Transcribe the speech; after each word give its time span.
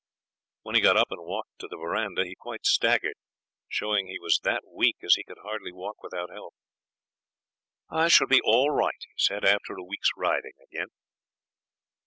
When 0.63 0.73
he 0.73 0.81
got 0.81 0.97
up 0.97 1.11
and 1.11 1.23
walked 1.23 1.59
to 1.59 1.67
the 1.67 1.77
verandah 1.77 2.25
he 2.25 2.33
quite 2.33 2.65
staggered, 2.65 3.17
showing 3.67 4.07
he 4.07 4.17
was 4.17 4.39
that 4.41 4.63
weak 4.67 4.95
as 5.03 5.13
he 5.13 5.23
could 5.23 5.37
hardly 5.43 5.71
walk 5.71 6.01
without 6.01 6.31
help. 6.31 6.55
'I 7.91 8.07
shall 8.07 8.25
be 8.25 8.41
all 8.41 8.71
right,' 8.71 9.05
he 9.07 9.13
said, 9.17 9.45
'after 9.45 9.75
a 9.75 9.83
week's 9.83 10.09
riding 10.17 10.53
again.' 10.59 10.89